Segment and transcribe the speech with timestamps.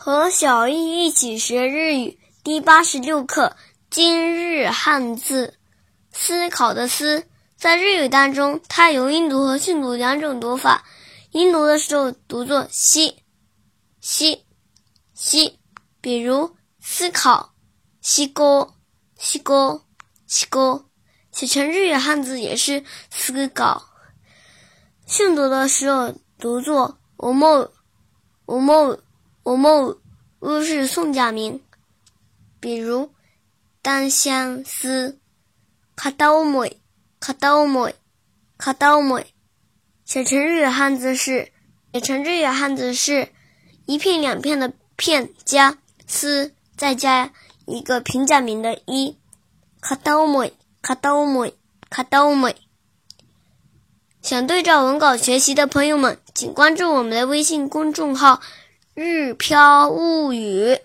[0.00, 3.56] 和小易一起学日语第八十六课
[3.90, 5.54] 今日汉字“
[6.12, 7.26] 思考”的“思”
[7.56, 10.84] 在日语当中，它有音读和训读两种读法。
[11.32, 13.22] 音读的时候读作“西
[14.00, 14.44] 西
[15.14, 15.58] 西”，
[16.00, 17.50] 比如“思考”“
[18.00, 18.70] 西沟”“
[19.18, 19.82] 西沟”“
[20.26, 20.84] 西沟”，
[21.32, 23.82] 写成日语汉字也是“思考”。
[25.06, 27.70] 训读的时候读作“おもう”“
[28.46, 29.00] おもう”。
[29.43, 29.97] 我们
[30.41, 31.61] 乌是宋佳明，
[32.59, 33.09] 比如
[33.81, 35.19] 单相思，
[35.95, 36.79] 卡刀美，
[37.19, 37.95] 卡刀美，
[38.57, 39.25] 卡刀美。
[40.05, 41.51] 写成日语汉字是，
[41.91, 43.29] 写成日语汉字是
[43.87, 47.33] 一片两片的片加思，再加
[47.65, 49.17] 一个平假名的一，
[49.79, 51.55] 卡刀美，卡刀美，
[51.89, 52.55] 卡刀美。
[54.21, 58.39] 想对照文稿学习的朋友们，请关注我们的微信公众号。
[58.93, 60.77] 日飘物语。